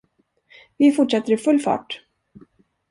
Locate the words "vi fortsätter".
0.79-1.33